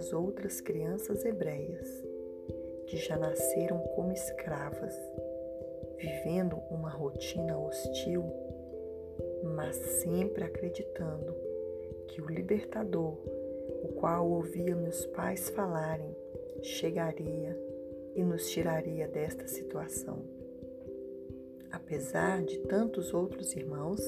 as 0.00 0.14
outras 0.14 0.62
crianças 0.62 1.26
hebreias, 1.26 2.02
que 2.86 2.96
já 2.96 3.18
nasceram 3.18 3.80
como 3.94 4.10
escravas, 4.12 4.98
vivendo 5.98 6.56
uma 6.70 6.88
rotina 6.88 7.58
hostil, 7.58 8.24
mas 9.54 9.76
sempre 9.76 10.42
acreditando 10.42 11.36
que 12.08 12.22
o 12.22 12.30
libertador, 12.30 13.18
o 13.82 13.88
qual 13.88 14.26
ouvia 14.26 14.74
meus 14.74 15.04
pais 15.04 15.50
falarem, 15.50 16.16
chegaria 16.62 17.54
e 18.16 18.24
nos 18.24 18.48
tiraria 18.48 19.06
desta 19.06 19.46
situação. 19.46 20.24
Apesar 21.70 22.42
de 22.42 22.58
tantos 22.60 23.12
outros 23.12 23.54
irmãos, 23.54 24.00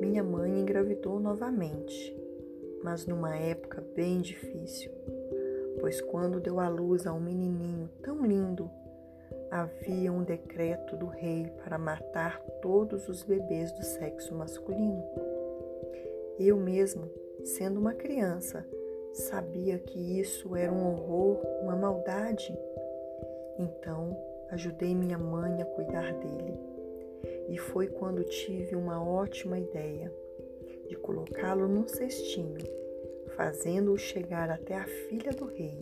minha 0.00 0.24
mãe 0.24 0.50
engravidou 0.50 1.20
novamente, 1.20 2.25
mas 2.86 3.04
numa 3.04 3.36
época 3.36 3.84
bem 3.96 4.20
difícil, 4.20 4.92
pois 5.80 6.00
quando 6.00 6.38
deu 6.38 6.60
à 6.60 6.68
luz 6.68 7.04
a 7.04 7.12
um 7.12 7.18
menininho 7.18 7.90
tão 8.00 8.24
lindo, 8.24 8.70
havia 9.50 10.12
um 10.12 10.22
decreto 10.22 10.96
do 10.96 11.06
rei 11.06 11.50
para 11.64 11.78
matar 11.78 12.40
todos 12.62 13.08
os 13.08 13.24
bebês 13.24 13.72
do 13.72 13.82
sexo 13.82 14.32
masculino. 14.36 15.02
Eu 16.38 16.56
mesmo, 16.58 17.10
sendo 17.42 17.80
uma 17.80 17.92
criança, 17.92 18.64
sabia 19.12 19.80
que 19.80 20.20
isso 20.20 20.54
era 20.54 20.70
um 20.70 20.86
horror, 20.86 21.44
uma 21.62 21.74
maldade. 21.74 22.56
Então, 23.58 24.16
ajudei 24.52 24.94
minha 24.94 25.18
mãe 25.18 25.60
a 25.60 25.66
cuidar 25.66 26.12
dele. 26.14 26.56
E 27.48 27.58
foi 27.58 27.88
quando 27.88 28.22
tive 28.22 28.76
uma 28.76 29.04
ótima 29.04 29.58
ideia 29.58 30.12
de 30.88 30.94
colocá-lo 30.94 31.66
num 31.66 31.88
cestinho, 31.88 32.85
fazendo-o 33.36 33.98
chegar 33.98 34.50
até 34.50 34.74
a 34.74 34.84
filha 34.84 35.32
do 35.32 35.44
rei. 35.44 35.78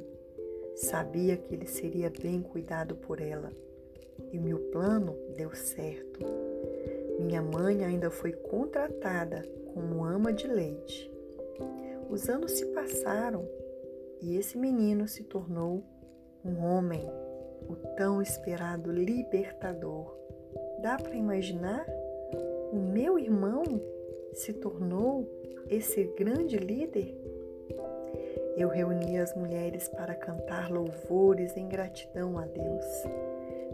Sabia 0.75 1.37
que 1.37 1.55
ele 1.55 1.67
seria 1.67 2.11
bem 2.11 2.43
cuidado 2.43 2.97
por 2.97 3.21
ela 3.21 3.51
e 4.33 4.39
meu 4.39 4.59
plano 4.71 5.17
deu 5.37 5.55
certo. 5.55 6.21
Minha 7.19 7.41
mãe 7.41 7.85
ainda 7.85 8.11
foi 8.11 8.33
contratada 8.33 9.43
como 9.73 10.05
ama 10.05 10.33
de 10.33 10.47
leite. 10.47 11.11
Os 12.11 12.29
anos 12.29 12.53
se 12.53 12.67
passaram 12.67 13.49
e 14.21 14.37
esse 14.37 14.59
menino 14.59 15.07
se 15.07 15.23
tornou 15.23 15.83
um 16.45 16.63
homem, 16.63 17.09
o 17.69 17.75
tão 17.97 18.21
esperado 18.21 18.91
libertador. 18.93 20.15
Dá 20.83 20.97
para 20.97 21.15
imaginar? 21.15 21.87
O 22.73 22.77
meu 22.77 23.19
irmão 23.19 23.63
se 24.33 24.53
tornou 24.53 25.27
esse 25.69 26.05
grande 26.17 26.57
líder? 26.57 27.17
Eu 28.57 28.69
reuni 28.69 29.19
as 29.19 29.35
mulheres 29.35 29.89
para 29.89 30.15
cantar 30.15 30.71
louvores 30.71 31.57
em 31.57 31.69
gratidão 31.69 32.39
a 32.39 32.47
Deus 32.47 32.85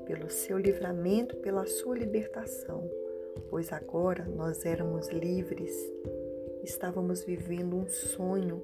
pelo 0.06 0.28
seu 0.28 0.58
livramento, 0.58 1.36
pela 1.36 1.64
sua 1.66 1.96
libertação, 1.96 2.90
pois 3.48 3.72
agora 3.72 4.24
nós 4.24 4.66
éramos 4.66 5.08
livres. 5.08 5.70
Estávamos 6.64 7.22
vivendo 7.22 7.76
um 7.76 7.88
sonho. 7.88 8.60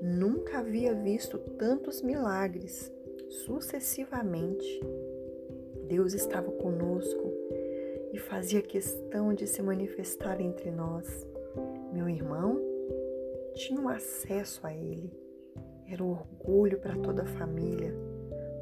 Nunca 0.00 0.58
havia 0.58 0.92
visto 0.94 1.38
tantos 1.38 2.02
milagres 2.02 2.92
sucessivamente. 3.28 4.80
Deus 5.86 6.14
estava 6.14 6.50
conosco 6.50 7.32
e 8.12 8.18
fazia 8.18 8.60
questão 8.60 9.32
de 9.32 9.46
se 9.46 9.62
manifestar 9.62 10.40
entre 10.40 10.70
nós. 10.70 11.26
Meu 11.92 12.08
irmão 12.08 12.60
tinha 13.54 13.80
um 13.80 13.88
acesso 13.88 14.66
a 14.66 14.74
ele. 14.74 15.21
Era 15.92 16.02
um 16.02 16.12
orgulho 16.12 16.80
para 16.80 16.96
toda 16.96 17.22
a 17.22 17.26
família. 17.26 17.94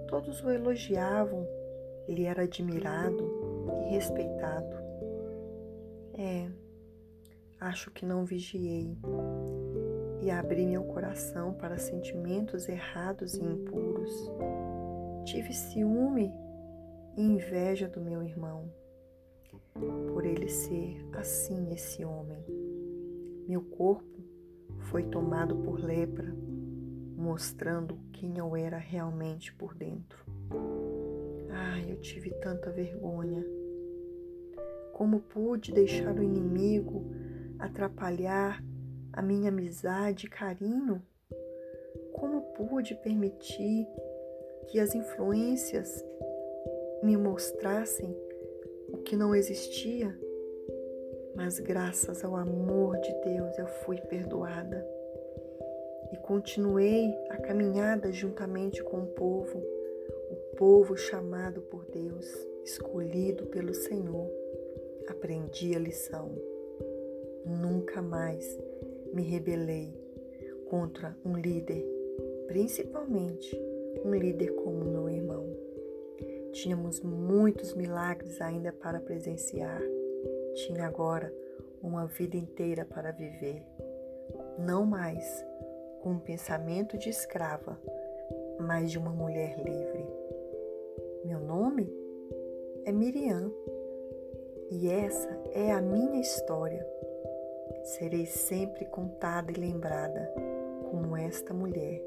Todos 0.09 0.43
o 0.43 0.51
elogiavam 0.51 1.47
ele 2.09 2.25
era 2.25 2.43
admirado 2.43 3.25
e 3.87 3.95
respeitado. 3.95 4.77
É, 6.13 6.51
acho 7.61 7.93
que 7.93 8.05
não 8.05 8.25
vigiei 8.25 8.99
e 10.21 10.29
abri 10.29 10.67
meu 10.67 10.83
coração 10.83 11.55
para 11.55 11.79
sentimentos 11.79 12.69
errados 12.69 13.35
e 13.35 13.45
impuros. 13.45 14.11
Tive 15.25 15.53
ciúme 15.55 16.33
e 17.17 17.23
inveja 17.23 17.87
do 17.87 18.01
meu 18.01 18.25
irmão, 18.25 18.69
por 20.13 20.25
ele 20.27 20.49
ser 20.49 21.07
assim 21.13 21.73
esse 21.73 22.05
homem. 22.05 22.45
Meu 23.47 23.63
corpo 23.63 24.19
foi 24.81 25.05
tomado 25.05 25.55
por 25.59 25.79
lepra, 25.79 26.35
mostrando 27.21 27.99
quem 28.13 28.39
eu 28.39 28.57
era 28.57 28.79
realmente 28.79 29.53
por 29.53 29.75
dentro. 29.75 30.25
Ai, 31.51 31.93
eu 31.93 32.01
tive 32.01 32.31
tanta 32.31 32.71
vergonha. 32.71 33.45
Como 34.95 35.21
pude 35.21 35.71
deixar 35.73 36.15
o 36.15 36.23
inimigo 36.23 37.05
atrapalhar 37.59 38.65
a 39.13 39.21
minha 39.21 39.51
amizade 39.51 40.27
e 40.27 40.31
carinho? 40.31 41.03
Como 42.15 42.41
pude 42.55 42.95
permitir 42.95 43.87
que 44.69 44.81
as 44.81 44.95
influências 44.95 46.03
me 47.03 47.17
mostrassem 47.19 48.17
o 48.89 48.99
que 48.99 49.15
não 49.15 49.35
existia? 49.35 50.19
Mas 51.35 51.59
graças 51.59 52.25
ao 52.25 52.35
amor 52.35 52.99
de 52.99 53.13
Deus 53.25 53.59
eu 53.59 53.67
fui 53.67 54.01
perdoada 54.01 55.00
continuei 56.31 57.13
a 57.29 57.39
caminhada 57.39 58.13
juntamente 58.13 58.85
com 58.85 59.01
o 59.01 59.07
povo 59.09 59.61
povo 60.57 60.97
chamado 60.97 61.61
por 61.63 61.85
Deus, 61.87 62.25
escolhido 62.63 63.47
pelo 63.47 63.75
Senhor, 63.75 64.31
aprendi 65.09 65.75
a 65.75 65.79
lição. 65.81 66.31
Nunca 67.45 68.01
mais 68.01 68.57
me 69.13 69.23
rebelei 69.23 69.93
contra 70.69 71.17
um 71.25 71.37
líder, 71.37 71.85
principalmente 72.47 73.61
um 74.05 74.15
líder 74.15 74.53
como 74.55 74.85
meu 74.85 75.11
irmão. 75.11 75.45
Tínhamos 76.53 77.01
muitos 77.01 77.75
milagres 77.75 78.41
ainda 78.41 78.73
para 78.73 79.01
presenciar. 79.01 79.83
Tinha 80.55 80.87
agora 80.87 81.35
uma 81.83 82.07
vida 82.07 82.37
inteira 82.37 82.85
para 82.85 83.11
viver. 83.11 83.65
Não 84.57 84.87
mais 84.87 85.50
com 86.01 86.11
um 86.11 86.19
pensamento 86.19 86.97
de 86.97 87.09
escrava, 87.09 87.79
mas 88.59 88.91
de 88.91 88.99
uma 88.99 89.11
mulher 89.11 89.59
livre. 89.59 90.07
Meu 91.25 91.39
nome 91.39 91.93
é 92.85 92.93
Miriam 92.93 93.53
e 94.71 94.89
essa 94.89 95.29
é 95.53 95.73
a 95.73 95.81
minha 95.81 96.21
história. 96.21 96.87
Serei 97.85 98.27
sempre 98.27 98.85
contada 98.87 99.53
e 99.53 99.55
lembrada 99.55 100.33
como 100.91 101.17
esta 101.17 101.53
mulher. 101.53 102.03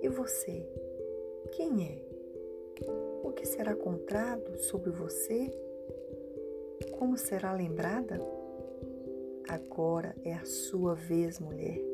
E 0.00 0.08
você? 0.08 0.66
Quem 1.52 1.84
é? 1.84 2.12
O 3.22 3.32
que 3.32 3.46
será 3.46 3.74
contado 3.74 4.58
sobre 4.58 4.90
você? 4.90 5.50
Como 6.98 7.16
será 7.16 7.52
lembrada? 7.52 8.20
Agora 9.48 10.14
é 10.24 10.32
a 10.32 10.44
sua 10.44 10.94
vez, 10.94 11.38
mulher. 11.38 11.91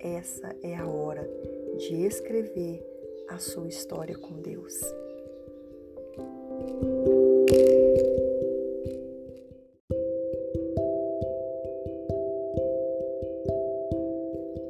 Essa 0.00 0.54
é 0.62 0.76
a 0.76 0.86
hora 0.86 1.28
de 1.76 2.06
escrever 2.06 2.86
a 3.28 3.38
sua 3.38 3.66
história 3.66 4.16
com 4.16 4.40
Deus. 4.40 4.80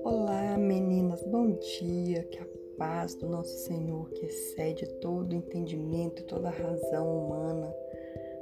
Olá, 0.03 0.57
meninas, 0.57 1.23
bom 1.25 1.51
dia. 1.51 2.23
Que 2.25 2.39
a 2.39 2.47
paz 2.79 3.15
do 3.15 3.29
nosso 3.29 3.55
Senhor, 3.67 4.09
que 4.11 4.25
excede 4.25 4.87
todo 5.01 5.35
entendimento, 5.35 6.25
toda 6.25 6.49
razão 6.49 7.27
humana, 7.27 7.71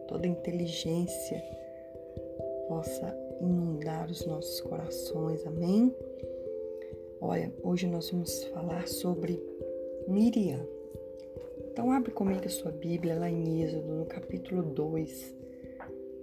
toda 0.06 0.28
inteligência, 0.28 1.43
possa 2.69 3.12
inundar 3.40 4.08
os 4.08 4.25
nossos 4.25 4.60
corações. 4.60 5.44
Amém? 5.46 5.93
Olha, 7.20 7.52
hoje 7.62 7.86
nós 7.86 8.10
vamos 8.10 8.44
falar 8.44 8.86
sobre 8.86 9.42
Miriam. 10.06 10.66
Então, 11.70 11.90
abre 11.90 12.10
comigo 12.10 12.44
a 12.44 12.48
sua 12.48 12.70
Bíblia 12.70 13.18
lá 13.18 13.30
em 13.30 13.62
Êxodo, 13.62 13.92
no 13.92 14.04
capítulo 14.06 14.62
2, 14.62 15.34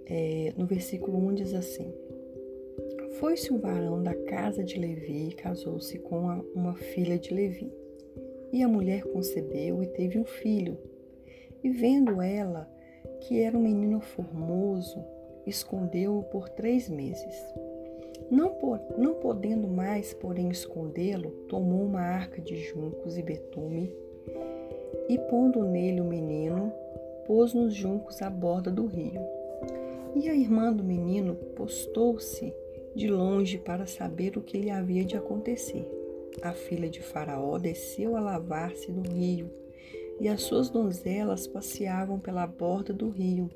é, 0.06 0.52
no 0.56 0.66
versículo 0.66 1.18
1 1.18 1.34
diz 1.34 1.54
assim: 1.54 1.92
Foi-se 3.18 3.52
um 3.52 3.58
varão 3.58 4.02
da 4.02 4.14
casa 4.14 4.62
de 4.62 4.78
Levi 4.78 5.28
e 5.28 5.34
casou-se 5.34 5.98
com 5.98 6.42
uma 6.54 6.74
filha 6.74 7.18
de 7.18 7.34
Levi. 7.34 7.72
E 8.52 8.62
a 8.62 8.68
mulher 8.68 9.02
concebeu 9.02 9.82
e 9.82 9.86
teve 9.88 10.18
um 10.18 10.24
filho. 10.24 10.78
E 11.62 11.70
vendo 11.70 12.22
ela 12.22 12.70
que 13.20 13.40
era 13.40 13.56
um 13.56 13.62
menino 13.62 14.00
formoso, 14.00 15.02
escondeu-o 15.46 16.22
por 16.24 16.48
três 16.48 16.88
meses. 16.88 17.34
Não, 18.30 18.56
não 18.96 19.14
podendo 19.14 19.68
mais, 19.68 20.14
porém, 20.14 20.48
escondê-lo, 20.48 21.30
tomou 21.48 21.84
uma 21.84 22.00
arca 22.00 22.40
de 22.40 22.56
juncos 22.56 23.18
e 23.18 23.22
betume 23.22 23.92
e, 25.08 25.18
pondo 25.18 25.64
nele 25.64 26.00
o 26.00 26.04
menino, 26.04 26.72
pôs 27.26 27.52
nos 27.52 27.74
juncos 27.74 28.22
à 28.22 28.30
borda 28.30 28.70
do 28.70 28.86
rio. 28.86 29.20
E 30.14 30.28
a 30.28 30.34
irmã 30.34 30.72
do 30.72 30.84
menino 30.84 31.34
postou-se 31.56 32.54
de 32.94 33.08
longe 33.08 33.58
para 33.58 33.86
saber 33.86 34.36
o 34.36 34.42
que 34.42 34.58
lhe 34.58 34.70
havia 34.70 35.04
de 35.04 35.16
acontecer. 35.16 35.86
A 36.42 36.52
filha 36.52 36.88
de 36.88 37.00
Faraó 37.00 37.58
desceu 37.58 38.16
a 38.16 38.20
lavar-se 38.20 38.90
no 38.90 39.02
rio, 39.02 39.50
e 40.20 40.28
as 40.28 40.42
suas 40.42 40.70
donzelas 40.70 41.46
passeavam 41.46 42.18
pela 42.18 42.46
borda 42.46 42.92
do 42.92 43.08
rio. 43.08 43.50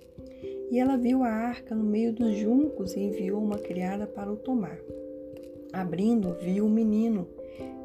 E 0.70 0.78
ela 0.78 0.96
viu 0.96 1.22
a 1.22 1.28
arca 1.28 1.74
no 1.74 1.84
meio 1.84 2.12
dos 2.12 2.36
juncos 2.36 2.94
e 2.94 3.00
enviou 3.00 3.42
uma 3.42 3.58
criada 3.58 4.06
para 4.06 4.30
o 4.30 4.36
tomar. 4.36 4.78
Abrindo, 5.72 6.34
viu 6.40 6.66
o 6.66 6.70
menino, 6.70 7.26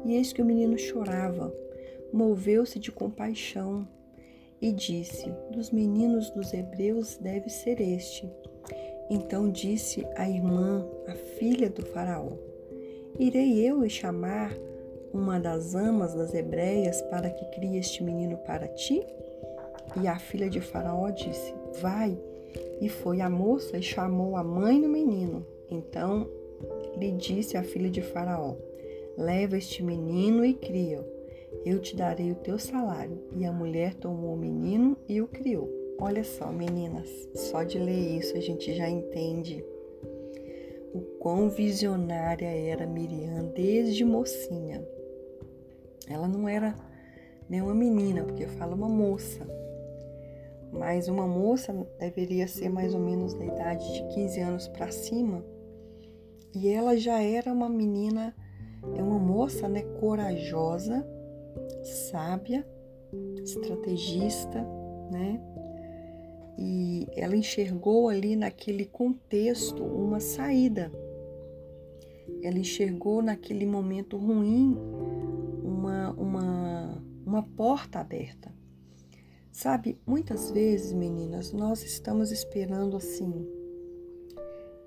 e 0.04 0.14
eis 0.14 0.32
que 0.32 0.42
o 0.42 0.44
menino 0.44 0.78
chorava. 0.78 1.54
Moveu-se 2.12 2.78
de 2.78 2.92
compaixão 2.92 3.86
e 4.60 4.72
disse: 4.72 5.32
Dos 5.50 5.70
meninos 5.70 6.30
dos 6.30 6.52
hebreus 6.52 7.16
deve 7.16 7.48
ser 7.48 7.80
este. 7.80 8.30
Então 9.10 9.50
disse 9.50 10.06
a 10.16 10.28
irmã, 10.28 10.86
a 11.06 11.14
filha 11.14 11.68
do 11.68 11.84
Faraó: 11.86 12.32
Irei 13.18 13.60
eu 13.60 13.84
e 13.84 13.90
chamar 13.90 14.54
uma 15.12 15.38
das 15.38 15.74
amas 15.74 16.14
das 16.14 16.34
hebreias 16.34 17.00
para 17.02 17.30
que 17.30 17.44
crie 17.46 17.78
este 17.78 18.02
menino 18.02 18.36
para 18.38 18.66
ti? 18.68 19.04
E 20.02 20.08
a 20.08 20.18
filha 20.18 20.48
de 20.48 20.60
Faraó 20.60 21.10
disse: 21.10 21.54
Vai. 21.80 22.18
E 22.80 22.88
foi 22.88 23.20
a 23.20 23.30
moça 23.30 23.78
e 23.78 23.82
chamou 23.82 24.36
a 24.36 24.44
mãe 24.44 24.80
do 24.80 24.88
menino. 24.88 25.46
Então 25.70 26.28
lhe 26.96 27.10
disse 27.12 27.56
a 27.56 27.62
filha 27.62 27.90
de 27.90 28.02
Faraó: 28.02 28.54
Leva 29.16 29.56
este 29.56 29.82
menino 29.82 30.44
e 30.44 30.54
cria-o. 30.54 31.04
Eu 31.64 31.78
te 31.78 31.96
darei 31.96 32.32
o 32.32 32.36
teu 32.36 32.58
salário. 32.58 33.18
E 33.36 33.44
a 33.44 33.52
mulher 33.52 33.94
tomou 33.94 34.34
o 34.34 34.38
menino 34.38 34.96
e 35.08 35.20
o 35.20 35.26
criou. 35.26 35.70
Olha 35.98 36.24
só, 36.24 36.50
meninas, 36.50 37.08
só 37.34 37.62
de 37.62 37.78
ler 37.78 38.18
isso 38.18 38.36
a 38.36 38.40
gente 38.40 38.74
já 38.74 38.88
entende 38.88 39.64
o 40.92 41.00
quão 41.18 41.48
visionária 41.48 42.46
era 42.46 42.86
Miriam 42.86 43.46
desde 43.54 44.04
mocinha. 44.04 44.86
Ela 46.08 46.28
não 46.28 46.48
era 46.48 46.74
nem 47.48 47.60
uma 47.62 47.74
menina, 47.74 48.22
porque 48.22 48.46
fala 48.46 48.74
uma 48.74 48.88
moça, 48.88 49.46
mas 50.78 51.08
uma 51.08 51.26
moça 51.26 51.72
deveria 51.98 52.48
ser 52.48 52.68
mais 52.68 52.94
ou 52.94 53.00
menos 53.00 53.34
da 53.34 53.44
idade 53.44 53.92
de 53.92 54.14
15 54.14 54.40
anos 54.40 54.68
para 54.68 54.90
cima. 54.90 55.44
E 56.54 56.68
ela 56.68 56.96
já 56.96 57.20
era 57.20 57.52
uma 57.52 57.68
menina, 57.68 58.34
é 58.96 59.02
uma 59.02 59.18
moça, 59.18 59.68
né, 59.68 59.82
corajosa, 60.00 61.06
sábia, 61.82 62.66
estrategista, 63.42 64.62
né? 65.10 65.40
E 66.56 67.08
ela 67.16 67.36
enxergou 67.36 68.08
ali 68.08 68.36
naquele 68.36 68.84
contexto 68.84 69.82
uma 69.82 70.20
saída. 70.20 70.92
Ela 72.42 72.58
enxergou 72.58 73.22
naquele 73.22 73.66
momento 73.66 74.16
ruim 74.16 74.76
uma, 75.64 76.12
uma, 76.12 77.04
uma 77.26 77.42
porta 77.42 77.98
aberta. 77.98 78.53
Sabe, 79.54 79.96
muitas 80.04 80.50
vezes, 80.50 80.92
meninas, 80.92 81.52
nós 81.52 81.80
estamos 81.84 82.32
esperando 82.32 82.96
assim 82.96 83.48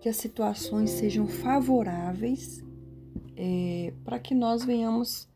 que 0.02 0.10
as 0.10 0.18
situações 0.18 0.90
sejam 0.90 1.26
favoráveis 1.26 2.62
é, 3.38 3.94
para 4.04 4.20
que 4.20 4.36
nós 4.36 4.66
venhamos 4.66 5.30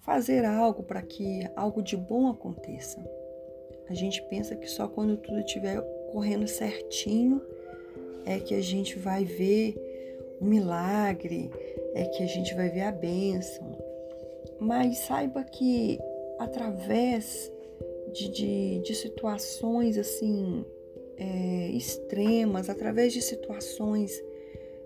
fazer 0.00 0.44
algo, 0.44 0.82
para 0.82 1.00
que 1.00 1.48
algo 1.54 1.80
de 1.80 1.96
bom 1.96 2.28
aconteça. 2.28 2.98
A 3.88 3.94
gente 3.94 4.20
pensa 4.22 4.56
que 4.56 4.66
só 4.66 4.88
quando 4.88 5.16
tudo 5.16 5.38
estiver 5.38 5.80
correndo 6.10 6.48
certinho 6.48 7.40
é 8.26 8.40
que 8.40 8.52
a 8.52 8.60
gente 8.60 8.98
vai 8.98 9.24
ver 9.24 9.76
um 10.40 10.46
milagre, 10.46 11.52
é 11.94 12.04
que 12.06 12.24
a 12.24 12.26
gente 12.26 12.52
vai 12.52 12.68
ver 12.68 12.82
a 12.82 12.92
bênção. 12.92 13.78
Mas 14.58 14.98
saiba 14.98 15.44
que 15.44 16.00
através 16.40 17.51
de, 18.12 18.28
de, 18.30 18.78
de 18.80 18.94
situações 18.94 19.96
assim 19.96 20.64
é, 21.16 21.70
extremas, 21.70 22.68
através 22.68 23.12
de 23.12 23.22
situações 23.22 24.22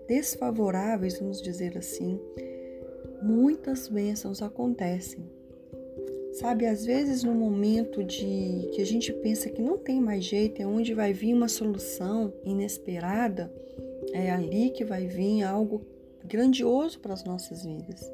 desfavoráveis, 0.07 1.19
vamos 1.19 1.41
dizer 1.41 1.77
assim, 1.77 2.19
muitas 3.21 3.87
bênçãos 3.87 4.41
acontecem. 4.41 5.25
Sabe, 6.33 6.67
às 6.67 6.85
vezes 6.85 7.23
no 7.23 7.33
momento 7.33 8.03
de 8.03 8.69
que 8.71 8.81
a 8.81 8.85
gente 8.85 9.11
pensa 9.11 9.49
que 9.49 9.61
não 9.61 9.77
tem 9.77 9.99
mais 9.99 10.23
jeito, 10.23 10.61
é 10.61 10.67
onde 10.67 10.93
vai 10.93 11.11
vir 11.11 11.33
uma 11.33 11.47
solução 11.47 12.31
inesperada, 12.45 13.51
é 14.13 14.29
ali 14.29 14.69
que 14.69 14.85
vai 14.85 15.07
vir 15.07 15.43
algo 15.43 15.81
grandioso 16.23 16.99
para 16.99 17.13
as 17.13 17.23
nossas 17.23 17.65
vidas. 17.65 18.11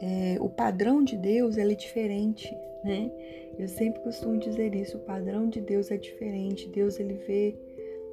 É, 0.00 0.36
o 0.40 0.48
padrão 0.48 1.04
de 1.04 1.16
Deus 1.16 1.56
é 1.58 1.64
diferente, 1.74 2.50
né? 2.82 3.10
Eu 3.58 3.68
sempre 3.68 4.02
costumo 4.02 4.38
dizer 4.38 4.74
isso, 4.74 4.96
o 4.96 5.00
padrão 5.00 5.48
de 5.48 5.60
Deus 5.60 5.90
é 5.90 5.96
diferente. 5.96 6.68
Deus 6.68 6.98
ele 6.98 7.14
vê 7.14 7.54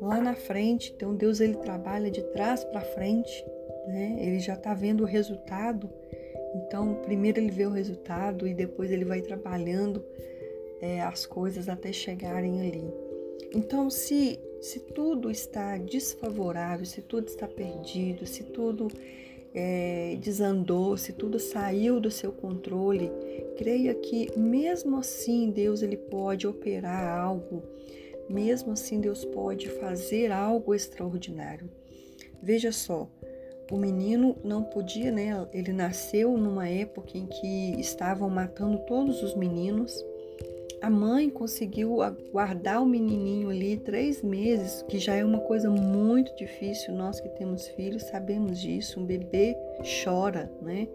lá 0.01 0.21
na 0.21 0.36
frente, 0.36 0.94
então 0.95 1.15
Deus 1.15 1.39
ele 1.39 1.56
trabalha 1.56 2.09
de 2.09 2.21
trás 2.31 2.63
para 2.63 2.81
frente, 2.81 3.45
né? 3.88 4.18
Ele 4.19 4.39
já 4.39 4.53
está 4.53 4.74
vendo 4.74 5.01
o 5.01 5.07
resultado. 5.07 5.89
Então, 6.56 6.95
primeiro 7.03 7.39
ele 7.39 7.51
vê 7.51 7.65
o 7.65 7.71
resultado 7.71 8.47
e 8.47 8.53
depois 8.53 8.91
ele 8.91 9.06
vai 9.06 9.21
trabalhando 9.21 10.03
é, 10.81 11.01
as 11.01 11.25
coisas 11.25 11.69
até 11.69 11.91
chegarem 11.91 12.62
ali. 12.62 12.94
Então, 13.53 13.89
se 13.89 14.39
se 14.62 14.80
tudo 14.80 15.31
está 15.31 15.77
desfavorável, 15.77 16.86
se 16.86 17.01
tudo 17.01 17.27
está 17.27 17.47
perdido, 17.47 18.25
se 18.25 18.44
tudo 18.44 18.89
é, 19.54 20.18
desandou, 20.19 20.96
se 20.98 21.13
tudo 21.13 21.40
saiu 21.40 22.00
do 22.00 22.12
seu 22.12 22.31
controle, 22.31 23.12
creia 23.57 23.94
que 23.96 24.38
mesmo 24.38 24.98
assim 24.98 25.50
Deus 25.50 25.81
ele 25.81 25.98
pode 25.98 26.48
operar 26.48 27.19
algo, 27.19 27.63
mesmo 28.30 28.74
assim 28.74 29.00
Deus 29.00 29.25
pode 29.25 29.68
fazer 29.69 30.31
algo 30.31 30.74
extraordinário. 30.74 31.70
Veja 32.41 32.72
só, 32.72 33.10
o 33.72 33.77
menino 33.77 34.36
não 34.44 34.63
podia, 34.63 35.12
né? 35.12 35.48
Ele 35.53 35.72
nasceu 35.72 36.38
numa 36.38 36.68
época 36.68 37.18
em 37.18 37.25
que 37.25 37.79
estavam 37.79 38.29
matando 38.29 38.79
todos 38.86 39.22
os 39.22 39.36
meninos 39.36 40.03
a 40.81 40.89
mãe 40.89 41.29
conseguiu 41.29 41.98
guardar 42.31 42.81
o 42.81 42.86
menininho 42.86 43.50
ali 43.50 43.77
três 43.77 44.21
meses, 44.21 44.81
que 44.88 44.98
já 44.98 45.15
é 45.15 45.25
uma 45.25 45.39
coisa 45.39 45.69
muito 45.69 46.33
difícil. 46.36 46.93
Nós 46.93 47.19
que 47.19 47.29
temos 47.29 47.67
filhos 47.69 48.03
sabemos 48.03 48.59
disso. 48.59 49.00
Um 49.00 49.05
bebê 49.05 49.55
chora, 50.03 50.51
né? 50.62 50.88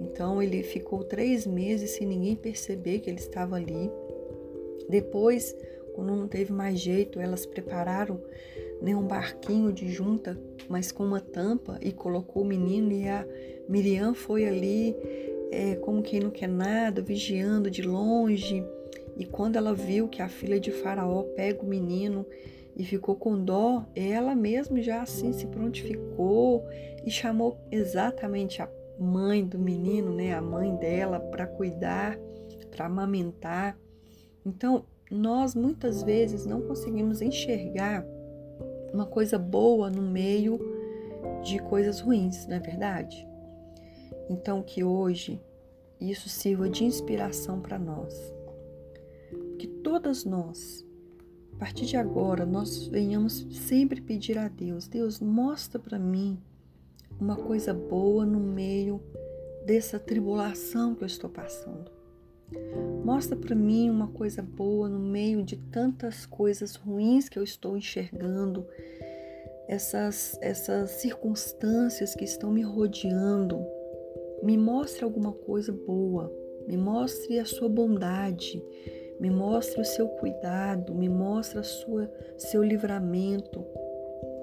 Então 0.00 0.42
ele 0.42 0.62
ficou 0.62 1.04
três 1.04 1.46
meses 1.46 1.92
sem 1.92 2.06
ninguém 2.06 2.36
perceber 2.36 3.00
que 3.00 3.08
ele 3.08 3.18
estava 3.18 3.56
ali. 3.56 3.90
Depois, 4.88 5.56
quando 5.94 6.14
não 6.14 6.28
teve 6.28 6.52
mais 6.52 6.78
jeito, 6.78 7.18
elas 7.18 7.46
prepararam 7.46 8.20
né, 8.82 8.94
um 8.94 9.06
barquinho 9.06 9.72
de 9.72 9.88
junta, 9.88 10.38
mas 10.68 10.92
com 10.92 11.04
uma 11.04 11.20
tampa, 11.20 11.78
e 11.80 11.92
colocou 11.92 12.42
o 12.42 12.46
menino. 12.46 12.92
E 12.92 13.08
a 13.08 13.26
Miriam 13.68 14.12
foi 14.12 14.46
ali, 14.46 14.94
é, 15.50 15.76
como 15.76 16.02
quem 16.02 16.20
não 16.20 16.30
quer 16.30 16.48
nada, 16.48 17.00
vigiando 17.00 17.70
de 17.70 17.80
longe 17.80 18.62
e 19.16 19.24
quando 19.24 19.56
ela 19.56 19.74
viu 19.74 20.08
que 20.08 20.20
a 20.20 20.28
filha 20.28 20.58
de 20.58 20.72
Faraó 20.72 21.22
pega 21.36 21.62
o 21.62 21.66
menino 21.66 22.26
e 22.76 22.84
ficou 22.84 23.14
com 23.14 23.42
dó, 23.42 23.86
ela 23.94 24.34
mesma 24.34 24.82
já 24.82 25.02
assim 25.02 25.32
se 25.32 25.46
prontificou 25.46 26.64
e 27.04 27.10
chamou 27.10 27.56
exatamente 27.70 28.60
a 28.60 28.68
mãe 28.98 29.44
do 29.44 29.58
menino, 29.58 30.12
né, 30.12 30.34
a 30.34 30.42
mãe 30.42 30.74
dela, 30.76 31.20
para 31.20 31.46
cuidar, 31.46 32.18
para 32.70 32.86
amamentar. 32.86 33.78
Então, 34.44 34.84
nós 35.10 35.54
muitas 35.54 36.02
vezes 36.02 36.44
não 36.44 36.62
conseguimos 36.62 37.22
enxergar 37.22 38.04
uma 38.92 39.06
coisa 39.06 39.38
boa 39.38 39.88
no 39.90 40.02
meio 40.02 40.58
de 41.42 41.58
coisas 41.60 42.00
ruins, 42.00 42.46
não 42.46 42.56
é 42.56 42.60
verdade? 42.60 43.26
Então, 44.28 44.62
que 44.62 44.82
hoje 44.82 45.40
isso 46.00 46.28
sirva 46.28 46.68
de 46.68 46.84
inspiração 46.84 47.60
para 47.60 47.78
nós 47.78 48.33
que 49.54 49.66
todas 49.66 50.24
nós, 50.24 50.84
a 51.54 51.58
partir 51.58 51.86
de 51.86 51.96
agora, 51.96 52.44
nós 52.44 52.86
venhamos 52.86 53.46
sempre 53.50 54.00
pedir 54.00 54.38
a 54.38 54.48
Deus: 54.48 54.86
Deus, 54.88 55.20
mostra 55.20 55.78
para 55.78 55.98
mim 55.98 56.38
uma 57.20 57.36
coisa 57.36 57.72
boa 57.72 58.26
no 58.26 58.40
meio 58.40 59.00
dessa 59.64 59.98
tribulação 59.98 60.94
que 60.94 61.02
eu 61.02 61.06
estou 61.06 61.30
passando. 61.30 61.90
Mostra 63.04 63.36
para 63.36 63.54
mim 63.54 63.90
uma 63.90 64.08
coisa 64.08 64.42
boa 64.42 64.88
no 64.88 64.98
meio 64.98 65.42
de 65.42 65.56
tantas 65.56 66.26
coisas 66.26 66.74
ruins 66.76 67.28
que 67.28 67.38
eu 67.38 67.42
estou 67.42 67.76
enxergando. 67.76 68.66
essas, 69.66 70.38
essas 70.42 70.90
circunstâncias 70.90 72.14
que 72.14 72.24
estão 72.24 72.52
me 72.52 72.62
rodeando. 72.62 73.64
Me 74.42 74.58
mostre 74.58 75.04
alguma 75.04 75.32
coisa 75.32 75.72
boa, 75.72 76.30
me 76.68 76.76
mostre 76.76 77.38
a 77.38 77.46
sua 77.46 77.68
bondade, 77.68 78.62
me 79.20 79.30
mostre 79.30 79.80
o 79.80 79.84
seu 79.84 80.08
cuidado, 80.08 80.94
me 80.94 81.08
mostre 81.08 81.62
sua, 81.62 82.10
seu 82.36 82.62
livramento, 82.62 83.64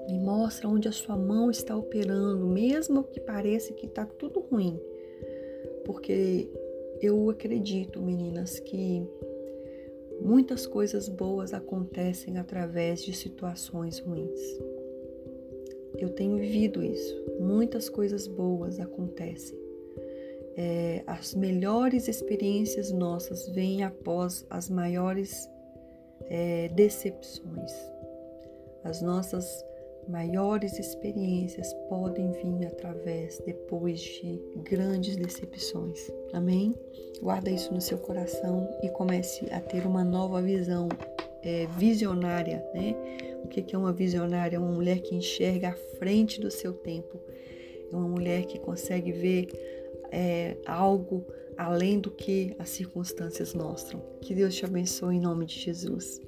me 0.08 0.18
mostre 0.18 0.66
onde 0.66 0.88
a 0.88 0.92
sua 0.92 1.16
mão 1.16 1.50
está 1.50 1.76
operando, 1.76 2.46
mesmo 2.46 3.04
que 3.04 3.20
pareça 3.20 3.72
que 3.72 3.86
está 3.86 4.04
tudo 4.04 4.40
ruim. 4.40 4.80
Porque 5.84 6.48
eu 7.00 7.28
acredito, 7.30 8.00
meninas, 8.00 8.58
que 8.58 9.06
muitas 10.20 10.66
coisas 10.66 11.08
boas 11.08 11.52
acontecem 11.52 12.38
através 12.38 13.02
de 13.02 13.12
situações 13.12 13.98
ruins. 13.98 14.40
Eu 15.98 16.10
tenho 16.10 16.36
vivido 16.36 16.82
isso. 16.82 17.22
Muitas 17.38 17.88
coisas 17.88 18.26
boas 18.26 18.80
acontecem. 18.80 19.61
É, 20.56 21.02
as 21.06 21.34
melhores 21.34 22.08
experiências 22.08 22.92
nossas 22.92 23.48
vêm 23.48 23.82
após 23.82 24.46
as 24.50 24.68
maiores 24.68 25.48
é, 26.28 26.68
decepções. 26.68 27.72
As 28.84 29.00
nossas 29.00 29.64
maiores 30.08 30.78
experiências 30.78 31.72
podem 31.88 32.32
vir 32.32 32.66
através 32.66 33.40
depois 33.46 34.00
de 34.00 34.40
grandes 34.56 35.16
decepções. 35.16 35.98
Amém? 36.32 36.74
Guarda 37.22 37.50
isso 37.50 37.72
no 37.72 37.80
seu 37.80 37.98
coração 37.98 38.68
e 38.82 38.88
comece 38.88 39.46
a 39.52 39.60
ter 39.60 39.86
uma 39.86 40.04
nova 40.04 40.42
visão 40.42 40.88
é, 41.42 41.66
visionária, 41.78 42.64
né? 42.74 42.94
O 43.44 43.48
que 43.48 43.74
é 43.74 43.78
uma 43.78 43.92
visionária? 43.92 44.56
É 44.56 44.58
uma 44.58 44.72
mulher 44.72 45.00
que 45.00 45.14
enxerga 45.14 45.70
à 45.70 45.76
frente 45.98 46.40
do 46.40 46.50
seu 46.50 46.72
tempo. 46.72 47.20
É 47.92 47.96
uma 47.96 48.08
mulher 48.08 48.46
que 48.46 48.58
consegue 48.58 49.12
ver 49.12 49.48
é, 50.12 50.58
algo 50.66 51.24
além 51.56 51.98
do 51.98 52.10
que 52.10 52.54
as 52.58 52.68
circunstâncias 52.68 53.54
mostram. 53.54 54.00
Que 54.20 54.34
Deus 54.34 54.54
te 54.54 54.64
abençoe 54.64 55.16
em 55.16 55.20
nome 55.20 55.46
de 55.46 55.58
Jesus. 55.58 56.20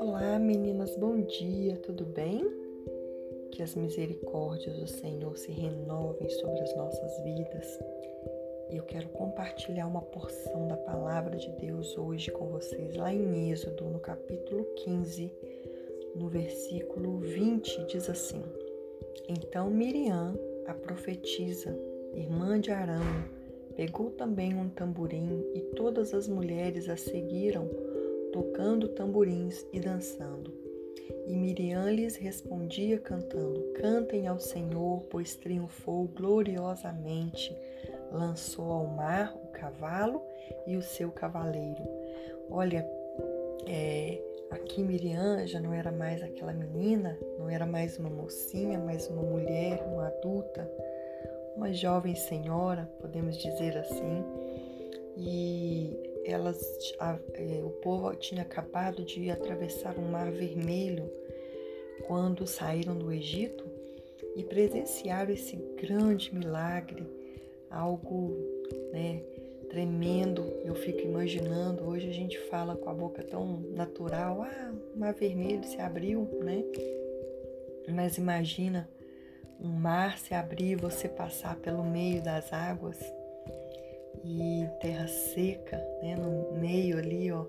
Olá 0.00 0.38
meninas, 0.38 0.96
bom 0.96 1.20
dia, 1.20 1.76
tudo 1.76 2.04
bem? 2.06 2.44
Que 3.52 3.62
as 3.62 3.74
misericórdias 3.74 4.78
do 4.78 4.86
Senhor 4.86 5.36
se 5.36 5.52
renovem 5.52 6.28
sobre 6.30 6.60
as 6.60 6.74
nossas 6.74 7.22
vidas 7.22 7.78
e 8.70 8.76
eu 8.76 8.84
quero 8.84 9.08
compartilhar 9.08 9.86
uma 9.86 10.00
porção 10.00 10.68
da 10.68 10.76
palavra 10.76 11.36
de 11.36 11.50
Deus 11.52 11.98
hoje 11.98 12.30
com 12.30 12.46
vocês, 12.48 12.94
lá 12.94 13.12
em 13.12 13.50
Êxodo, 13.50 13.84
no 13.84 13.98
capítulo 13.98 14.64
15, 14.76 15.32
no 16.14 16.28
versículo 16.28 17.18
20, 17.18 17.86
diz 17.86 18.08
assim: 18.08 18.42
Então 19.28 19.68
Miriam, 19.70 20.38
a 20.66 20.74
profetisa, 20.74 21.76
irmã 22.14 22.60
de 22.60 22.70
Arão, 22.70 23.24
pegou 23.74 24.10
também 24.12 24.54
um 24.54 24.68
tamborim 24.68 25.44
e 25.52 25.60
todas 25.74 26.14
as 26.14 26.28
mulheres 26.28 26.88
a 26.88 26.96
seguiram, 26.96 27.68
tocando 28.32 28.88
tamborins 28.88 29.66
e 29.72 29.80
dançando. 29.80 30.52
E 31.26 31.34
Miriam 31.34 31.90
lhes 31.90 32.14
respondia 32.14 32.98
cantando: 32.98 33.72
Cantem 33.74 34.28
ao 34.28 34.38
Senhor, 34.38 35.02
pois 35.10 35.34
triunfou 35.34 36.06
gloriosamente 36.06 37.52
lançou 38.10 38.70
ao 38.70 38.86
mar 38.86 39.34
o 39.36 39.48
cavalo 39.48 40.22
e 40.66 40.76
o 40.76 40.82
seu 40.82 41.10
cavaleiro. 41.10 41.82
Olha, 42.50 42.86
é, 43.66 44.20
aqui 44.50 44.82
Miriam 44.82 45.46
já 45.46 45.60
não 45.60 45.72
era 45.72 45.92
mais 45.92 46.22
aquela 46.22 46.52
menina, 46.52 47.16
não 47.38 47.48
era 47.48 47.66
mais 47.66 47.98
uma 47.98 48.10
mocinha, 48.10 48.78
mas 48.78 49.08
uma 49.08 49.22
mulher, 49.22 49.82
uma 49.86 50.08
adulta, 50.08 50.70
uma 51.56 51.72
jovem 51.72 52.14
senhora, 52.14 52.90
podemos 53.00 53.36
dizer 53.38 53.76
assim. 53.76 54.24
E 55.16 56.22
elas, 56.24 56.60
a, 56.98 57.18
é, 57.34 57.62
o 57.62 57.70
povo 57.82 58.14
tinha 58.16 58.42
acabado 58.42 59.04
de 59.04 59.30
atravessar 59.30 59.96
o 59.96 60.02
Mar 60.02 60.30
Vermelho 60.30 61.10
quando 62.06 62.46
saíram 62.46 62.96
do 62.96 63.12
Egito 63.12 63.64
e 64.34 64.42
presenciaram 64.42 65.32
esse 65.32 65.56
grande 65.76 66.34
milagre 66.34 67.19
algo 67.70 68.36
né, 68.92 69.22
tremendo. 69.68 70.42
Eu 70.64 70.74
fico 70.74 71.00
imaginando, 71.00 71.84
hoje 71.84 72.08
a 72.08 72.12
gente 72.12 72.38
fala 72.48 72.76
com 72.76 72.90
a 72.90 72.94
boca 72.94 73.22
tão 73.22 73.60
natural, 73.74 74.42
ah, 74.42 74.74
o 74.94 74.98
mar 74.98 75.14
vermelho 75.14 75.64
se 75.64 75.80
abriu, 75.80 76.28
né? 76.42 76.64
Mas 77.88 78.18
imagina 78.18 78.88
um 79.60 79.68
mar 79.68 80.18
se 80.18 80.34
abrir, 80.34 80.76
você 80.76 81.08
passar 81.08 81.56
pelo 81.56 81.84
meio 81.84 82.22
das 82.22 82.52
águas 82.52 82.98
e 84.24 84.66
terra 84.80 85.06
seca, 85.06 85.76
né? 86.02 86.16
No 86.16 86.52
meio 86.58 86.98
ali, 86.98 87.30
ó, 87.30 87.44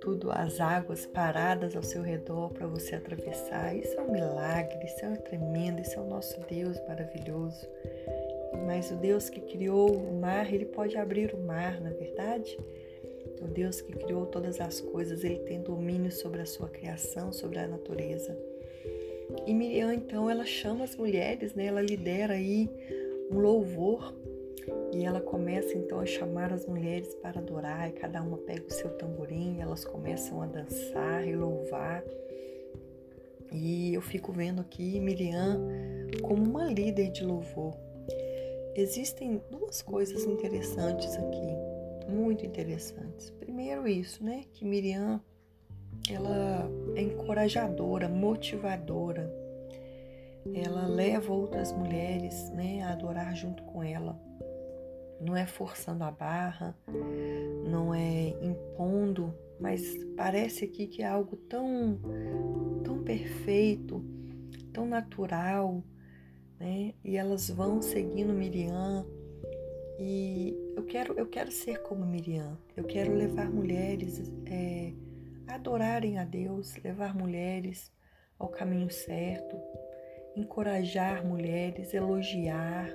tudo 0.00 0.30
as 0.30 0.60
águas 0.60 1.06
paradas 1.06 1.74
ao 1.74 1.82
seu 1.82 2.02
redor 2.02 2.50
para 2.50 2.66
você 2.66 2.96
atravessar. 2.96 3.74
Isso 3.74 3.98
é 3.98 4.02
um 4.02 4.12
milagre, 4.12 4.84
isso 4.84 5.04
é 5.04 5.16
tremendo, 5.16 5.80
isso 5.80 5.98
é 5.98 6.02
o 6.02 6.06
nosso 6.06 6.38
Deus 6.42 6.78
maravilhoso. 6.86 7.66
Mas 8.66 8.90
o 8.90 8.96
Deus 8.96 9.28
que 9.28 9.40
criou 9.40 9.94
o 9.94 10.20
mar, 10.20 10.52
ele 10.52 10.64
pode 10.64 10.96
abrir 10.96 11.34
o 11.34 11.38
mar, 11.38 11.80
na 11.80 11.90
é 11.90 11.92
verdade? 11.92 12.58
O 13.42 13.46
Deus 13.46 13.80
que 13.80 13.92
criou 13.92 14.26
todas 14.26 14.60
as 14.60 14.80
coisas, 14.80 15.24
ele 15.24 15.38
tem 15.40 15.60
domínio 15.60 16.10
sobre 16.10 16.40
a 16.40 16.46
sua 16.46 16.68
criação, 16.68 17.32
sobre 17.32 17.58
a 17.58 17.68
natureza. 17.68 18.36
E 19.46 19.54
Miriam, 19.54 19.92
então, 19.92 20.30
ela 20.30 20.44
chama 20.44 20.84
as 20.84 20.96
mulheres, 20.96 21.54
né? 21.54 21.66
Ela 21.66 21.82
lidera 21.82 22.34
aí 22.34 22.70
um 23.30 23.38
louvor 23.38 24.14
e 24.92 25.04
ela 25.04 25.20
começa 25.20 25.76
então 25.76 25.98
a 26.00 26.06
chamar 26.06 26.52
as 26.52 26.66
mulheres 26.66 27.14
para 27.16 27.40
adorar, 27.40 27.88
e 27.88 27.92
cada 27.92 28.22
uma 28.22 28.38
pega 28.38 28.66
o 28.66 28.70
seu 28.70 28.90
tamborim, 28.90 29.60
elas 29.60 29.84
começam 29.84 30.40
a 30.40 30.46
dançar 30.46 31.26
e 31.26 31.34
louvar. 31.34 32.02
E 33.52 33.92
eu 33.94 34.00
fico 34.00 34.32
vendo 34.32 34.60
aqui 34.60 35.00
Miriam 35.00 35.60
como 36.22 36.42
uma 36.42 36.64
líder 36.64 37.10
de 37.10 37.24
louvor. 37.24 37.76
Existem 38.76 39.40
duas 39.50 39.82
coisas 39.82 40.24
interessantes 40.24 41.14
aqui, 41.16 42.08
muito 42.08 42.44
interessantes. 42.44 43.30
Primeiro 43.30 43.86
isso, 43.86 44.24
né, 44.24 44.44
que 44.52 44.64
Miriam 44.64 45.20
ela 46.10 46.68
é 46.96 47.02
encorajadora, 47.02 48.08
motivadora. 48.08 49.32
Ela 50.52 50.86
leva 50.86 51.32
outras 51.32 51.72
mulheres, 51.72 52.50
né, 52.50 52.82
a 52.82 52.92
adorar 52.92 53.34
junto 53.34 53.62
com 53.62 53.82
ela. 53.82 54.20
Não 55.20 55.36
é 55.36 55.46
forçando 55.46 56.04
a 56.04 56.10
barra, 56.10 56.76
não 57.66 57.94
é 57.94 58.34
impondo, 58.42 59.32
mas 59.58 59.82
parece 60.16 60.64
aqui 60.64 60.86
que 60.86 61.02
é 61.02 61.06
algo 61.06 61.36
tão 61.36 61.98
tão 62.82 63.02
perfeito, 63.02 64.04
tão 64.72 64.84
natural, 64.84 65.82
né? 66.58 66.94
E 67.04 67.16
elas 67.16 67.48
vão 67.50 67.82
seguindo 67.82 68.32
Miriam. 68.32 69.06
E 69.98 70.56
eu 70.76 70.84
quero, 70.84 71.14
eu 71.18 71.26
quero 71.26 71.52
ser 71.52 71.82
como 71.82 72.04
Miriam. 72.04 72.58
Eu 72.76 72.84
quero 72.84 73.14
levar 73.14 73.50
mulheres 73.50 74.30
é, 74.46 74.92
a 75.46 75.54
adorarem 75.54 76.18
a 76.18 76.24
Deus, 76.24 76.76
levar 76.82 77.14
mulheres 77.14 77.92
ao 78.38 78.48
caminho 78.48 78.90
certo, 78.90 79.56
encorajar 80.36 81.24
mulheres, 81.24 81.94
elogiar. 81.94 82.88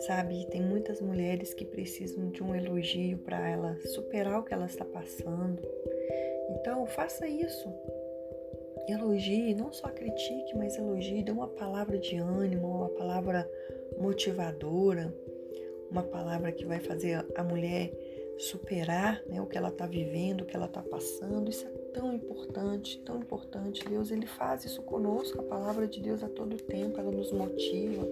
Sabe, 0.00 0.46
tem 0.46 0.62
muitas 0.62 1.00
mulheres 1.00 1.52
que 1.54 1.64
precisam 1.64 2.30
de 2.30 2.42
um 2.42 2.54
elogio 2.54 3.18
para 3.18 3.48
ela 3.48 3.76
superar 3.86 4.38
o 4.38 4.44
que 4.44 4.54
ela 4.54 4.66
está 4.66 4.84
passando. 4.84 5.60
Então, 6.50 6.86
faça 6.86 7.26
isso. 7.26 7.68
Elogie, 8.88 9.54
não 9.54 9.72
só 9.72 9.88
critique, 9.88 10.56
mas 10.56 10.76
elogie, 10.76 11.22
dê 11.22 11.30
uma 11.30 11.48
palavra 11.48 11.98
de 11.98 12.16
ânimo, 12.16 12.68
uma 12.68 12.88
palavra 12.88 13.48
motivadora, 14.00 15.14
uma 15.90 16.02
palavra 16.02 16.52
que 16.52 16.64
vai 16.64 16.80
fazer 16.80 17.24
a 17.34 17.44
mulher 17.44 17.92
superar 18.38 19.22
né, 19.26 19.40
o 19.42 19.46
que 19.46 19.58
ela 19.58 19.68
está 19.68 19.86
vivendo, 19.86 20.42
o 20.42 20.44
que 20.44 20.54
ela 20.54 20.66
está 20.66 20.82
passando. 20.82 21.50
Isso 21.50 21.66
é 21.66 21.70
tão 21.92 22.12
importante, 22.12 22.98
tão 23.04 23.18
importante. 23.18 23.86
Deus 23.88 24.10
ele 24.10 24.26
faz 24.26 24.64
isso 24.64 24.82
conosco. 24.82 25.40
A 25.40 25.44
palavra 25.44 25.86
de 25.86 26.00
Deus 26.00 26.22
a 26.22 26.28
todo 26.28 26.56
tempo, 26.56 26.98
ela 27.00 27.10
nos 27.10 27.32
motiva, 27.32 28.06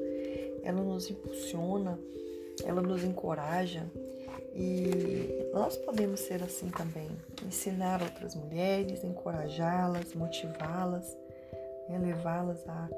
ela 0.62 0.82
nos 0.82 1.08
impulsiona, 1.10 1.98
ela 2.64 2.82
nos 2.82 3.04
encoraja. 3.04 3.86
E 4.58 5.50
nós 5.52 5.76
podemos 5.76 6.20
ser 6.20 6.42
assim 6.42 6.70
também, 6.70 7.10
ensinar 7.46 8.00
outras 8.02 8.34
mulheres, 8.34 9.04
encorajá-las, 9.04 10.14
motivá-las, 10.14 11.14
né, 11.90 11.98
levá-las 11.98 12.66
a, 12.66 12.88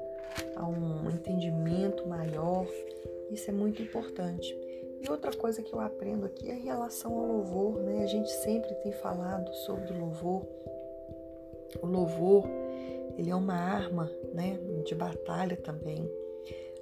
a 0.55 0.65
um 0.65 1.09
entendimento 1.09 2.07
maior. 2.07 2.65
Isso 3.29 3.49
é 3.49 3.53
muito 3.53 3.81
importante. 3.81 4.57
E 5.01 5.09
outra 5.09 5.31
coisa 5.35 5.61
que 5.61 5.73
eu 5.73 5.81
aprendo 5.81 6.25
aqui 6.25 6.49
é 6.49 6.55
em 6.55 6.63
relação 6.63 7.13
ao 7.13 7.25
louvor, 7.25 7.81
né? 7.81 8.03
A 8.03 8.07
gente 8.07 8.29
sempre 8.29 8.73
tem 8.75 8.91
falado 8.93 9.53
sobre 9.65 9.93
o 9.93 9.99
louvor. 9.99 10.45
O 11.81 11.85
louvor, 11.85 12.45
ele 13.17 13.29
é 13.29 13.35
uma 13.35 13.53
arma, 13.53 14.09
né, 14.33 14.57
de 14.85 14.95
batalha 14.95 15.57
também. 15.57 16.09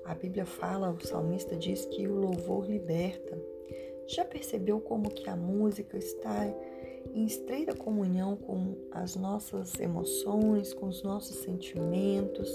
A 0.06 0.16
Bíblia 0.16 0.46
fala, 0.46 0.92
o 0.92 1.06
salmista 1.06 1.56
diz 1.56 1.86
que 1.86 2.08
o 2.08 2.16
louvor 2.16 2.66
liberta. 2.66 3.38
Já 4.08 4.24
percebeu 4.24 4.80
como 4.80 5.10
que 5.10 5.30
a 5.30 5.36
música 5.36 5.98
está 5.98 6.46
em 7.14 7.26
estreita 7.26 7.76
comunhão 7.76 8.38
com 8.38 8.76
as 8.92 9.16
nossas 9.16 9.78
emoções, 9.80 10.74
com 10.74 10.88
os 10.88 11.04
nossos 11.04 11.38
sentimentos, 11.38 12.50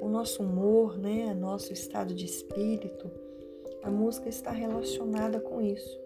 o 0.00 0.08
nosso 0.08 0.42
humor, 0.42 0.96
né, 0.98 1.34
nosso 1.34 1.72
estado 1.72 2.14
de 2.14 2.24
espírito? 2.24 3.10
A 3.82 3.90
música 3.90 4.28
está 4.28 4.50
relacionada 4.50 5.40
com 5.40 5.60
isso. 5.60 5.98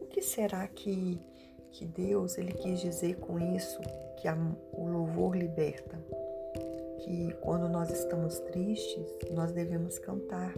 O 0.00 0.06
que 0.06 0.22
será 0.22 0.66
que, 0.66 1.20
que 1.70 1.84
Deus 1.84 2.38
ele 2.38 2.52
quis 2.52 2.80
dizer 2.80 3.16
com 3.16 3.38
isso? 3.38 3.78
Que 4.16 4.28
a, 4.28 4.36
o 4.72 4.86
louvor 4.86 5.36
liberta. 5.36 5.98
Que 7.00 7.32
quando 7.40 7.68
nós 7.68 7.90
estamos 7.90 8.38
tristes, 8.40 9.06
nós 9.30 9.52
devemos 9.52 9.98
cantar. 9.98 10.54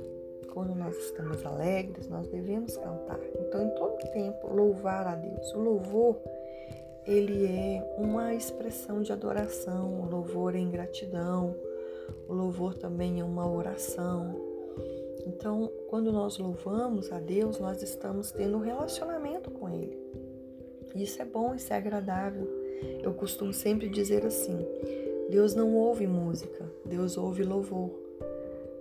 Quando 0.53 0.75
nós 0.75 0.97
estamos 0.97 1.45
alegres, 1.45 2.09
nós 2.09 2.27
devemos 2.29 2.77
cantar. 2.77 3.21
Então, 3.39 3.63
em 3.63 3.71
todo 3.71 3.97
tempo, 4.13 4.53
louvar 4.53 5.07
a 5.07 5.15
Deus. 5.15 5.53
O 5.55 5.61
louvor, 5.61 6.21
ele 7.07 7.47
é 7.47 7.97
uma 7.99 8.35
expressão 8.35 9.03
de 9.03 9.13
adoração. 9.13 10.01
O 10.01 10.11
louvor 10.11 10.55
é 10.55 10.59
em 10.59 10.71
gratidão. 10.71 11.55
O 12.29 12.35
louvor 12.35 12.75
também 12.75 13.21
é 13.21 13.25
uma 13.25 13.49
oração. 13.49 14.35
Então, 15.27 15.71
quando 15.89 16.11
nós 16.13 16.39
louvamos 16.39 17.13
a 17.13 17.21
Deus, 17.21 17.59
nós 17.59 17.83
estamos 17.83 18.31
tendo 18.33 18.57
um 18.57 18.61
relacionamento 18.61 19.51
com 19.51 19.69
Ele. 19.69 19.99
Isso 20.95 21.23
é 21.23 21.25
bom, 21.25 21.55
isso 21.55 21.73
é 21.73 21.77
agradável. 21.77 22.49
Eu 23.03 23.15
costumo 23.15 23.53
sempre 23.53 23.89
dizer 23.89 24.25
assim: 24.27 24.59
Deus 25.31 25.55
não 25.55 25.75
ouve 25.75 26.07
música, 26.07 26.69
Deus 26.85 27.17
ouve 27.17 27.45
louvor. 27.45 28.10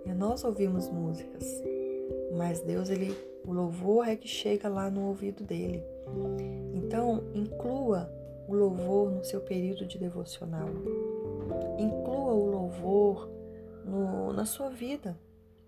E 0.04 0.12
nós 0.12 0.44
ouvimos 0.44 0.88
músicas, 0.88 1.62
mas 2.36 2.60
Deus, 2.60 2.90
ele, 2.90 3.14
o 3.46 3.52
louvor 3.52 4.08
é 4.08 4.16
que 4.16 4.28
chega 4.28 4.68
lá 4.68 4.90
no 4.90 5.08
ouvido 5.08 5.44
dele. 5.44 5.82
Então, 6.74 7.24
inclua 7.34 8.10
o 8.48 8.54
louvor 8.54 9.10
no 9.10 9.24
seu 9.24 9.40
período 9.40 9.86
de 9.86 9.98
devocional. 9.98 10.68
Inclua 11.78 12.32
o 12.32 12.50
louvor 12.50 13.30
no, 13.84 14.32
na 14.32 14.44
sua 14.44 14.70
vida. 14.70 15.16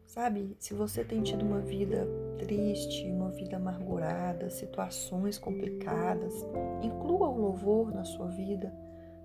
Sabe, 0.05 0.55
se 0.59 0.75
você 0.75 1.03
tem 1.03 1.23
tido 1.23 1.43
uma 1.43 1.61
vida 1.61 2.07
triste, 2.39 3.09
uma 3.09 3.31
vida 3.31 3.57
amargurada, 3.57 4.51
situações 4.51 5.39
complicadas, 5.39 6.35
inclua 6.83 7.29
o 7.29 7.39
louvor 7.39 7.95
na 7.95 8.05
sua 8.05 8.27
vida. 8.27 8.75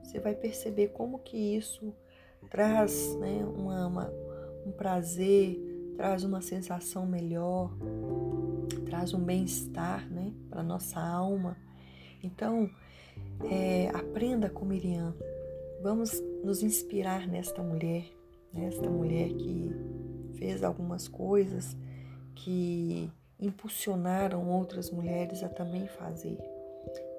Você 0.02 0.20
vai 0.20 0.34
perceber 0.34 0.90
como 0.90 1.20
que 1.20 1.36
isso 1.36 1.94
traz 2.50 3.16
né, 3.16 3.44
uma, 3.58 3.88
uma, 3.88 4.14
um 4.68 4.72
prazer, 4.72 5.58
traz 5.96 6.24
uma 6.24 6.42
sensação 6.42 7.06
melhor, 7.06 7.72
traz 8.86 9.14
um 9.14 9.20
bem-estar 9.20 10.08
né, 10.12 10.34
para 10.50 10.62
nossa 10.62 11.00
alma. 11.00 11.58
Então, 12.22 12.70
é, 13.50 13.90
aprenda 13.90 14.50
com 14.50 14.66
Miriam. 14.66 15.16
Vamos 15.82 16.22
nos 16.44 16.64
inspirar 16.64 17.28
nesta 17.28 17.64
mulher, 17.64 18.06
nesta 18.54 18.90
mulher 18.90 19.30
que 19.30 19.72
fez 20.38 20.64
algumas 20.64 21.08
coisas 21.08 21.78
que 22.36 23.10
impulsionaram 23.40 24.50
outras 24.50 24.92
mulheres 24.92 25.44
a 25.44 25.50
também 25.50 25.88
fazer. 25.88 26.38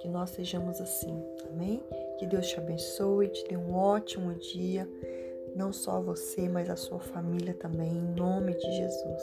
Que 0.01 0.09
nós 0.09 0.31
sejamos 0.31 0.81
assim, 0.81 1.23
amém? 1.51 1.83
Que 2.19 2.27
Deus 2.27 2.49
te 2.49 2.59
abençoe, 2.59 3.29
te 3.29 3.47
dê 3.49 3.57
um 3.57 3.75
ótimo 3.75 4.35
dia, 4.35 4.89
não 5.59 5.73
só 5.73 6.01
você, 6.01 6.49
mas 6.49 6.71
a 6.71 6.77
sua 6.77 7.01
família 7.01 7.53
também, 7.53 7.91
em 7.91 8.15
nome 8.15 8.55
de 8.55 8.77
Jesus. 8.77 9.23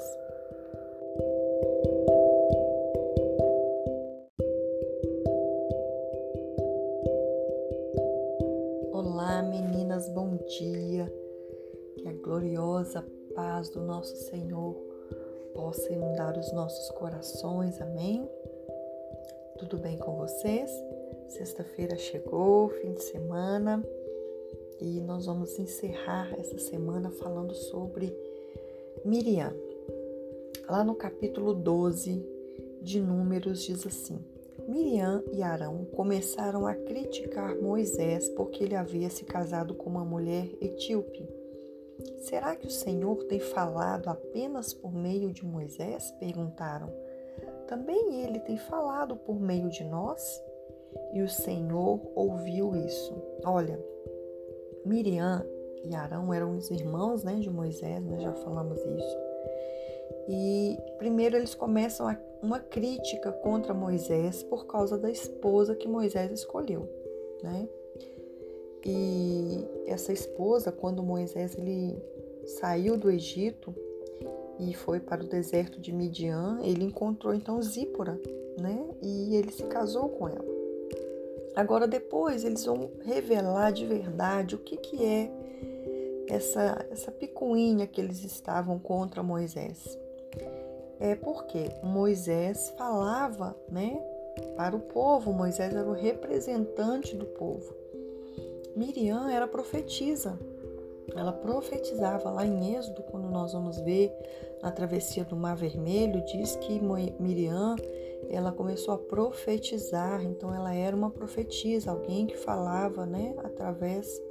Olá, 8.91 9.41
meninas, 9.43 10.09
bom 10.09 10.35
dia. 10.59 11.09
Que 11.99 12.09
a 12.09 12.13
gloriosa 12.21 13.01
paz 13.33 13.69
do 13.69 13.81
nosso 13.81 14.13
Senhor 14.29 14.75
possa 15.53 15.93
inundar 15.93 16.37
os 16.37 16.51
nossos 16.51 16.91
corações, 16.97 17.79
amém? 17.79 18.29
Tudo 19.57 19.77
bem 19.77 19.97
com 19.97 20.17
vocês? 20.17 20.69
Sexta-feira 21.29 21.95
chegou, 21.95 22.67
fim 22.67 22.93
de 22.93 23.03
semana, 23.03 23.81
e 24.79 24.99
nós 25.01 25.25
vamos 25.25 25.57
encerrar 25.57 26.33
essa 26.39 26.57
semana 26.57 27.09
falando 27.11 27.53
sobre 27.53 28.15
Miriam. 29.03 29.53
Lá 30.69 30.83
no 30.83 30.95
capítulo 30.95 31.53
12 31.53 32.25
de 32.81 32.99
Números 32.99 33.63
diz 33.63 33.85
assim: 33.85 34.19
Miriam 34.67 35.23
e 35.31 35.43
Arão 35.43 35.85
começaram 35.85 36.65
a 36.65 36.73
criticar 36.73 37.55
Moisés 37.55 38.29
porque 38.29 38.63
ele 38.63 38.75
havia 38.75 39.09
se 39.09 39.23
casado 39.23 39.75
com 39.75 39.89
uma 39.89 40.03
mulher 40.03 40.49
etíope. 40.59 41.27
Será 42.19 42.55
que 42.55 42.67
o 42.67 42.71
Senhor 42.71 43.23
tem 43.25 43.39
falado 43.39 44.09
apenas 44.09 44.73
por 44.73 44.93
meio 44.93 45.31
de 45.31 45.45
Moisés? 45.45 46.11
perguntaram. 46.19 46.91
Também 47.67 48.23
ele 48.23 48.39
tem 48.39 48.57
falado 48.57 49.15
por 49.15 49.39
meio 49.39 49.69
de 49.69 49.83
nós? 49.83 50.41
E 51.13 51.21
o 51.21 51.29
Senhor 51.29 51.99
ouviu 52.15 52.75
isso. 52.75 53.13
Olha, 53.43 53.79
Miriam 54.85 55.45
e 55.83 55.95
Arão 55.95 56.33
eram 56.33 56.55
os 56.55 56.69
irmãos 56.71 57.23
né, 57.23 57.35
de 57.35 57.49
Moisés, 57.49 58.03
nós 58.03 58.21
já 58.21 58.33
falamos 58.33 58.79
isso. 58.79 59.17
E 60.27 60.77
primeiro 60.97 61.35
eles 61.35 61.53
começam 61.53 62.15
uma 62.41 62.59
crítica 62.59 63.31
contra 63.31 63.73
Moisés 63.73 64.43
por 64.43 64.65
causa 64.65 64.97
da 64.97 65.09
esposa 65.09 65.75
que 65.75 65.87
Moisés 65.87 66.31
escolheu, 66.31 66.89
né? 67.43 67.67
E 68.85 69.65
essa 69.87 70.13
esposa, 70.13 70.71
quando 70.71 71.01
Moisés 71.01 71.57
ele 71.57 71.99
saiu 72.45 72.97
do 72.97 73.09
Egito 73.09 73.73
e 74.59 74.73
foi 74.73 74.99
para 74.99 75.23
o 75.23 75.27
deserto 75.27 75.79
de 75.79 75.91
Midian, 75.91 76.59
ele 76.63 76.83
encontrou 76.83 77.33
então 77.33 77.61
Zípora, 77.61 78.19
né? 78.59 78.87
E 79.01 79.35
ele 79.35 79.51
se 79.51 79.63
casou 79.63 80.09
com 80.09 80.27
ela. 80.27 80.54
Agora 81.55 81.87
depois 81.87 82.43
eles 82.43 82.65
vão 82.65 82.91
revelar 83.03 83.71
de 83.71 83.85
verdade 83.85 84.55
o 84.55 84.59
que 84.59 84.77
que 84.77 85.03
é 85.05 85.31
essa 86.27 86.85
essa 86.91 87.11
picuinha 87.11 87.87
que 87.87 88.01
eles 88.01 88.23
estavam 88.23 88.77
contra 88.77 89.23
Moisés. 89.23 89.97
É 90.99 91.15
porque 91.15 91.69
Moisés 91.83 92.73
falava, 92.77 93.55
né, 93.69 94.01
para 94.55 94.75
o 94.75 94.79
povo, 94.79 95.33
Moisés 95.33 95.73
era 95.73 95.87
o 95.87 95.93
representante 95.93 97.15
do 97.15 97.25
povo. 97.25 97.73
Miriam 98.75 99.29
era 99.29 99.47
profetisa. 99.47 100.37
Ela 101.13 101.31
profetizava 101.31 102.29
lá 102.29 102.45
em 102.45 102.75
Êxodo, 102.75 103.03
quando 103.03 103.29
nós 103.29 103.53
vamos 103.53 103.79
ver 103.79 104.11
a 104.61 104.71
travessia 104.71 105.23
do 105.23 105.35
Mar 105.35 105.55
Vermelho, 105.55 106.23
diz 106.25 106.55
que 106.55 106.79
Miriam 107.19 107.75
ela 108.29 108.51
começou 108.51 108.93
a 108.93 108.97
profetizar, 108.97 110.23
então 110.23 110.53
ela 110.53 110.73
era 110.73 110.95
uma 110.95 111.11
profetisa, 111.11 111.91
alguém 111.91 112.25
que 112.25 112.37
falava, 112.37 113.05
né, 113.05 113.35
através 113.43 114.21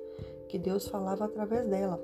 que 0.49 0.59
Deus 0.59 0.87
falava 0.87 1.25
através 1.25 1.67
dela. 1.69 2.01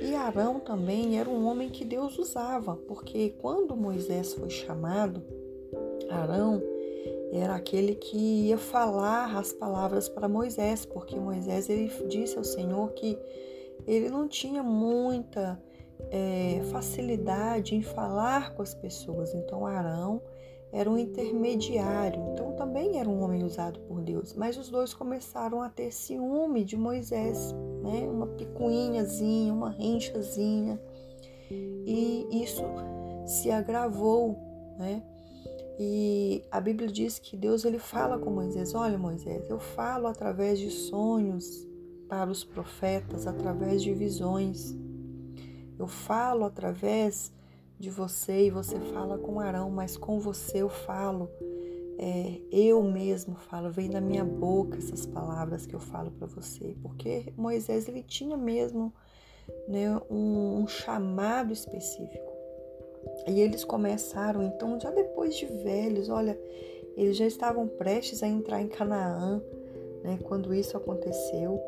E 0.00 0.14
Arão 0.14 0.60
também 0.60 1.18
era 1.18 1.28
um 1.28 1.46
homem 1.46 1.68
que 1.68 1.84
Deus 1.84 2.18
usava, 2.18 2.76
porque 2.76 3.34
quando 3.38 3.76
Moisés 3.76 4.34
foi 4.34 4.50
chamado, 4.50 5.22
Arão 6.08 6.62
era 7.32 7.54
aquele 7.54 7.94
que 7.94 8.48
ia 8.48 8.58
falar 8.58 9.36
as 9.36 9.52
palavras 9.52 10.08
para 10.08 10.28
Moisés, 10.28 10.84
porque 10.84 11.16
Moisés 11.16 11.68
ele 11.68 11.90
disse 12.08 12.36
ao 12.36 12.44
Senhor 12.44 12.90
que 12.92 13.18
ele 13.94 14.08
não 14.08 14.28
tinha 14.28 14.62
muita 14.62 15.60
é, 16.10 16.60
facilidade 16.70 17.74
em 17.74 17.82
falar 17.82 18.54
com 18.54 18.62
as 18.62 18.74
pessoas. 18.74 19.34
Então 19.34 19.66
Arão 19.66 20.22
era 20.72 20.88
um 20.88 20.96
intermediário, 20.96 22.22
então 22.32 22.52
também 22.52 23.00
era 23.00 23.08
um 23.08 23.22
homem 23.22 23.42
usado 23.42 23.80
por 23.80 24.00
Deus. 24.00 24.34
Mas 24.34 24.56
os 24.56 24.68
dois 24.68 24.94
começaram 24.94 25.60
a 25.60 25.68
ter 25.68 25.92
ciúme 25.92 26.64
de 26.64 26.76
Moisés, 26.76 27.52
né? 27.82 28.08
Uma 28.08 28.28
picuinhazinha, 28.28 29.52
uma 29.52 29.70
rinchazinha, 29.70 30.80
e 31.50 32.26
isso 32.30 32.62
se 33.26 33.50
agravou, 33.50 34.38
né? 34.78 35.02
E 35.82 36.44
a 36.50 36.60
Bíblia 36.60 36.88
diz 36.88 37.18
que 37.18 37.36
Deus 37.36 37.64
ele 37.64 37.78
fala 37.78 38.18
com 38.18 38.30
Moisés: 38.30 38.74
Olha, 38.74 38.98
Moisés, 38.98 39.48
eu 39.48 39.58
falo 39.58 40.06
através 40.06 40.58
de 40.58 40.70
sonhos 40.70 41.66
para 42.10 42.28
os 42.28 42.42
profetas, 42.42 43.24
através 43.28 43.80
de 43.80 43.94
visões. 43.94 44.76
Eu 45.78 45.86
falo 45.86 46.44
através 46.44 47.32
de 47.78 47.88
você 47.88 48.46
e 48.46 48.50
você 48.50 48.78
fala 48.80 49.16
com 49.16 49.38
Arão, 49.38 49.70
mas 49.70 49.96
com 49.96 50.18
você 50.18 50.58
eu 50.58 50.68
falo, 50.68 51.30
é, 51.96 52.40
eu 52.50 52.82
mesmo 52.82 53.36
falo, 53.36 53.70
vem 53.70 53.88
da 53.88 54.00
minha 54.00 54.24
boca 54.24 54.76
essas 54.76 55.06
palavras 55.06 55.64
que 55.66 55.74
eu 55.74 55.80
falo 55.80 56.10
para 56.10 56.26
você, 56.26 56.76
porque 56.82 57.32
Moisés 57.36 57.88
ele 57.88 58.02
tinha 58.02 58.36
mesmo 58.36 58.92
né, 59.68 59.96
um, 60.10 60.62
um 60.62 60.66
chamado 60.66 61.52
específico. 61.52 62.30
E 63.28 63.40
eles 63.40 63.64
começaram, 63.64 64.42
então, 64.42 64.78
já 64.80 64.90
depois 64.90 65.36
de 65.36 65.46
velhos, 65.46 66.08
olha, 66.08 66.38
eles 66.96 67.16
já 67.16 67.26
estavam 67.26 67.68
prestes 67.68 68.22
a 68.22 68.26
entrar 68.28 68.60
em 68.60 68.68
Canaã, 68.68 69.40
né, 70.02 70.18
quando 70.24 70.52
isso 70.52 70.76
aconteceu, 70.76 71.60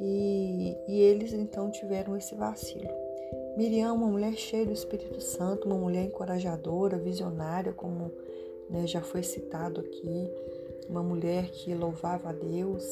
e, 0.00 0.76
e 0.88 1.00
eles 1.00 1.32
então 1.32 1.70
tiveram 1.70 2.16
esse 2.16 2.34
vacilo. 2.34 2.90
Miriam, 3.56 3.94
uma 3.94 4.06
mulher 4.06 4.34
cheia 4.34 4.66
do 4.66 4.72
Espírito 4.72 5.20
Santo, 5.20 5.66
uma 5.66 5.78
mulher 5.78 6.04
encorajadora, 6.04 6.98
visionária, 6.98 7.72
como 7.72 8.12
né, 8.68 8.86
já 8.86 9.00
foi 9.00 9.22
citado 9.22 9.80
aqui, 9.80 10.30
uma 10.88 11.02
mulher 11.02 11.50
que 11.50 11.74
louvava 11.74 12.30
a 12.30 12.32
Deus, 12.32 12.84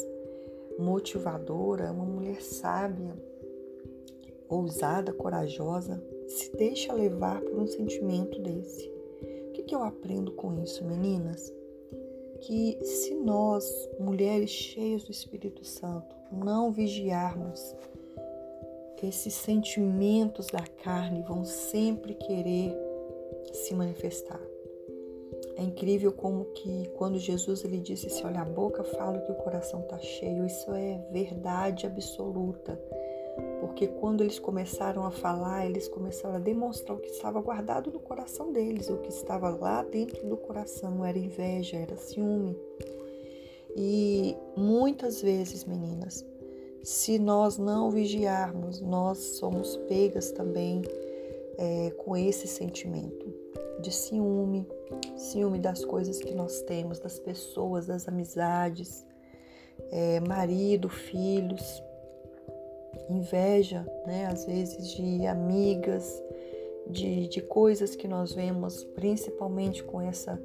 motivadora, 0.78 1.92
uma 1.92 2.04
mulher 2.04 2.40
sábia, 2.42 3.14
ousada, 4.48 5.12
corajosa, 5.12 6.02
se 6.26 6.50
deixa 6.56 6.92
levar 6.92 7.40
por 7.40 7.58
um 7.58 7.66
sentimento 7.66 8.40
desse. 8.40 8.88
O 9.48 9.52
que, 9.52 9.62
que 9.62 9.74
eu 9.74 9.82
aprendo 9.82 10.32
com 10.32 10.62
isso, 10.62 10.84
meninas? 10.84 11.52
Que 12.46 12.78
se 12.84 13.14
nós, 13.14 13.64
mulheres 13.98 14.50
cheias 14.50 15.04
do 15.04 15.10
Espírito 15.10 15.64
Santo, 15.64 16.14
não 16.30 16.70
vigiarmos, 16.70 17.74
esses 19.06 19.34
sentimentos 19.34 20.46
da 20.46 20.64
carne 20.82 21.22
vão 21.22 21.44
sempre 21.44 22.14
querer 22.14 22.74
se 23.52 23.74
manifestar. 23.74 24.40
É 25.56 25.62
incrível 25.62 26.10
como 26.10 26.46
que 26.46 26.88
quando 26.96 27.18
Jesus 27.18 27.64
ele 27.64 27.78
disse 27.78 28.10
se 28.10 28.24
olha 28.24 28.40
a 28.40 28.44
boca 28.44 28.82
fala 28.82 29.20
que 29.20 29.30
o 29.30 29.36
coração 29.36 29.80
está 29.80 29.98
cheio, 29.98 30.46
isso 30.46 30.72
é 30.72 30.98
verdade 31.12 31.86
absoluta. 31.86 32.80
Porque 33.60 33.88
quando 33.88 34.22
eles 34.22 34.38
começaram 34.38 35.04
a 35.04 35.10
falar, 35.10 35.66
eles 35.66 35.88
começaram 35.88 36.36
a 36.36 36.38
demonstrar 36.38 36.96
o 36.96 37.00
que 37.00 37.08
estava 37.08 37.40
guardado 37.40 37.90
no 37.90 37.98
coração 37.98 38.52
deles, 38.52 38.88
o 38.88 38.98
que 38.98 39.08
estava 39.08 39.48
lá 39.50 39.82
dentro 39.82 40.28
do 40.28 40.36
coração, 40.36 41.04
era 41.04 41.18
inveja, 41.18 41.76
era 41.76 41.96
ciúme. 41.96 42.56
E 43.76 44.36
muitas 44.56 45.20
vezes, 45.20 45.64
meninas, 45.64 46.24
se 46.82 47.18
nós 47.18 47.58
não 47.58 47.90
vigiarmos, 47.90 48.80
nós 48.80 49.18
somos 49.38 49.76
pegas 49.88 50.30
também 50.30 50.82
é, 51.58 51.90
com 51.90 52.16
esse 52.16 52.46
sentimento 52.46 53.32
de 53.80 53.92
ciúme, 53.92 54.66
ciúme 55.16 55.58
das 55.58 55.84
coisas 55.84 56.18
que 56.18 56.34
nós 56.34 56.62
temos, 56.62 56.98
das 56.98 57.18
pessoas, 57.18 57.86
das 57.86 58.06
amizades, 58.06 59.04
é, 59.90 60.20
marido, 60.20 60.88
filhos, 60.88 61.82
inveja, 63.08 63.86
né, 64.06 64.26
às 64.26 64.44
vezes 64.44 64.94
de 64.94 65.26
amigas, 65.26 66.22
de, 66.86 67.28
de 67.28 67.40
coisas 67.40 67.96
que 67.96 68.06
nós 68.06 68.32
vemos, 68.32 68.84
principalmente 68.84 69.82
com 69.82 70.00
essa 70.00 70.40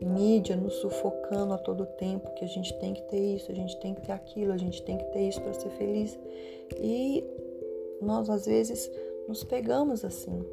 mídia 0.00 0.56
nos 0.56 0.74
sufocando 0.74 1.54
a 1.54 1.58
todo 1.58 1.86
tempo, 1.86 2.34
que 2.34 2.44
a 2.44 2.48
gente 2.48 2.76
tem 2.78 2.92
que 2.92 3.02
ter 3.02 3.36
isso, 3.36 3.50
a 3.50 3.54
gente 3.54 3.78
tem 3.80 3.94
que 3.94 4.02
ter 4.02 4.12
aquilo, 4.12 4.52
a 4.52 4.56
gente 4.56 4.82
tem 4.82 4.98
que 4.98 5.04
ter 5.04 5.28
isso 5.28 5.40
para 5.40 5.54
ser 5.54 5.70
feliz. 5.70 6.18
E 6.78 7.24
nós 8.00 8.28
às 8.28 8.46
vezes 8.46 8.90
nos 9.26 9.42
pegamos 9.44 10.04
assim. 10.04 10.44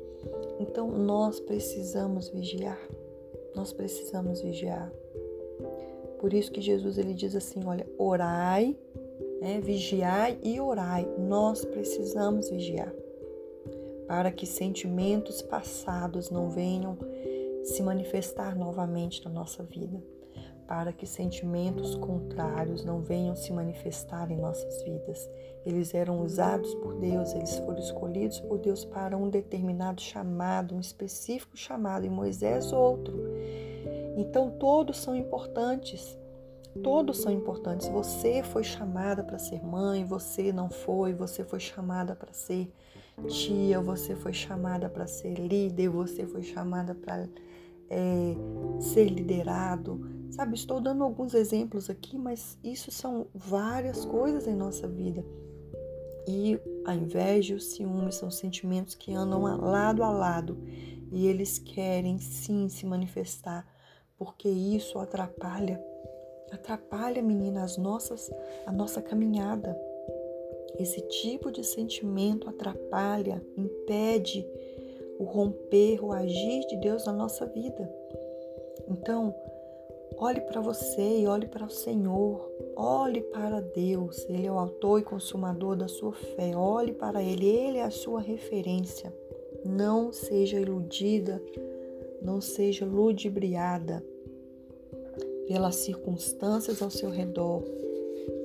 Então 0.59 0.89
nós 0.89 1.39
precisamos 1.39 2.29
vigiar. 2.29 2.79
Nós 3.55 3.73
precisamos 3.73 4.41
vigiar. 4.41 4.91
Por 6.19 6.33
isso 6.33 6.51
que 6.51 6.61
Jesus 6.61 6.97
ele 6.97 7.13
diz 7.13 7.35
assim, 7.35 7.61
olha, 7.65 7.85
orai, 7.97 8.77
né, 9.41 9.59
vigiai 9.59 10.37
e 10.43 10.61
orai. 10.61 11.05
Nós 11.17 11.65
precisamos 11.65 12.49
vigiar 12.49 12.93
para 14.07 14.31
que 14.31 14.45
sentimentos 14.45 15.41
passados 15.41 16.29
não 16.29 16.49
venham 16.49 16.97
se 17.63 17.81
manifestar 17.81 18.55
novamente 18.55 19.23
na 19.23 19.31
nossa 19.31 19.63
vida, 19.63 20.01
para 20.67 20.91
que 20.91 21.07
sentimentos 21.07 21.95
contrários 21.95 22.83
não 22.83 23.01
venham 23.01 23.35
se 23.35 23.51
manifestar 23.53 24.29
em 24.29 24.37
nossas 24.37 24.83
vidas. 24.83 25.29
Eles 25.65 25.93
eram 25.93 26.21
usados 26.21 26.73
por 26.75 26.95
Deus, 26.95 27.33
eles 27.33 27.57
foram 27.59 27.79
escolhidos 27.79 28.39
por 28.41 28.59
Deus 28.59 28.83
para 28.83 29.17
um 29.17 29.29
determinado 29.29 30.01
chamado, 30.01 30.75
um 30.75 30.79
específico 30.79 31.55
chamado, 31.55 32.05
e 32.05 32.09
Moisés 32.09 32.73
outro. 32.73 33.17
Então 34.17 34.51
todos 34.51 34.97
são 34.97 35.15
importantes. 35.15 36.19
Todos 36.83 37.17
são 37.17 37.31
importantes. 37.31 37.87
Você 37.89 38.41
foi 38.43 38.63
chamada 38.63 39.23
para 39.23 39.37
ser 39.37 39.63
mãe, 39.63 40.05
você 40.05 40.53
não 40.53 40.69
foi, 40.69 41.13
você 41.13 41.43
foi 41.43 41.59
chamada 41.59 42.15
para 42.15 42.33
ser 42.33 42.71
tia, 43.27 43.79
você 43.81 44.15
foi 44.15 44.33
chamada 44.33 44.89
para 44.89 45.05
ser 45.05 45.35
líder, 45.35 45.89
você 45.89 46.25
foi 46.25 46.41
chamada 46.41 46.95
para 46.95 47.27
é, 47.89 48.35
ser 48.79 49.09
liderado. 49.09 50.09
Sabe, 50.31 50.55
estou 50.55 50.79
dando 50.79 51.03
alguns 51.03 51.33
exemplos 51.33 51.89
aqui, 51.89 52.17
mas 52.17 52.57
isso 52.63 52.89
são 52.89 53.27
várias 53.33 54.05
coisas 54.05 54.47
em 54.47 54.55
nossa 54.55 54.87
vida. 54.87 55.25
E 56.27 56.57
a 56.85 56.95
inveja 56.95 57.53
e 57.53 57.57
o 57.57 57.59
ciúme 57.59 58.11
são 58.13 58.31
sentimentos 58.31 58.95
que 58.95 59.13
andam 59.13 59.41
lado 59.41 60.03
a 60.03 60.09
lado 60.09 60.57
e 61.11 61.27
eles 61.27 61.59
querem 61.59 62.17
sim 62.19 62.69
se 62.69 62.85
manifestar, 62.85 63.67
porque 64.17 64.47
isso 64.47 64.97
atrapalha, 64.97 65.81
atrapalha, 66.51 67.21
menina, 67.21 67.63
as 67.63 67.77
nossas, 67.77 68.31
a 68.65 68.71
nossa 68.71 69.01
caminhada. 69.01 69.77
Esse 70.77 71.01
tipo 71.01 71.51
de 71.51 71.63
sentimento 71.63 72.49
atrapalha, 72.49 73.41
impede 73.57 74.47
o 75.19 75.23
romper, 75.23 76.03
o 76.03 76.11
agir 76.11 76.65
de 76.67 76.77
Deus 76.77 77.05
na 77.05 77.13
nossa 77.13 77.45
vida. 77.45 77.89
Então, 78.87 79.33
olhe 80.17 80.41
para 80.41 80.61
você 80.61 81.19
e 81.19 81.27
olhe 81.27 81.47
para 81.47 81.65
o 81.65 81.69
Senhor, 81.69 82.51
olhe 82.75 83.21
para 83.21 83.61
Deus, 83.61 84.25
Ele 84.29 84.47
é 84.47 84.51
o 84.51 84.57
autor 84.57 84.99
e 84.99 85.03
consumador 85.03 85.75
da 85.75 85.87
sua 85.87 86.13
fé, 86.13 86.55
olhe 86.55 86.93
para 86.93 87.21
Ele, 87.21 87.47
Ele 87.47 87.77
é 87.77 87.83
a 87.83 87.91
sua 87.91 88.21
referência. 88.21 89.13
Não 89.63 90.11
seja 90.11 90.59
iludida, 90.59 91.41
não 92.21 92.41
seja 92.41 92.85
ludibriada 92.85 94.03
pelas 95.47 95.75
circunstâncias 95.75 96.81
ao 96.81 96.89
seu 96.89 97.09
redor, 97.09 97.63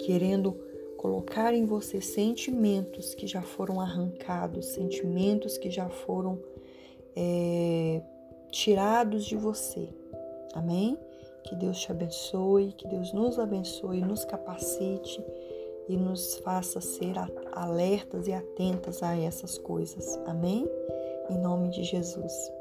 querendo 0.05 0.53
colocar 0.97 1.55
em 1.55 1.65
você 1.65 2.01
sentimentos 2.01 3.15
que 3.15 3.27
já 3.27 3.43
foram 3.43 3.81
arrancados, 3.81 4.67
sentimentos 4.67 5.57
que 5.59 5.71
já 5.71 5.89
foram 5.89 6.39
é, 7.15 8.03
tirados 8.51 9.25
de 9.25 9.37
você. 9.37 9.89
Amém? 10.55 10.99
Que 11.45 11.55
Deus 11.55 11.79
te 11.79 11.93
abençoe, 11.93 12.73
que 12.73 12.89
Deus 12.89 13.13
nos 13.13 13.39
abençoe, 13.39 14.01
nos 14.01 14.25
capacite 14.25 15.25
e 15.89 15.97
nos 15.97 16.37
faça 16.39 16.81
ser 16.81 17.15
alertas 17.53 18.27
e 18.27 18.33
atentas 18.33 19.03
a 19.03 19.17
essas 19.17 19.57
coisas. 19.57 20.19
Amém? 20.27 20.69
Em 21.31 21.39
nome 21.39 21.69
de 21.71 21.85
Jesus. 21.85 22.56